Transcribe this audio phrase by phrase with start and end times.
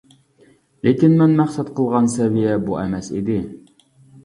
[0.87, 3.39] لېكىن مەن مەقسەت قىلغان سەۋىيە بۇ ئەمەس ئىدى.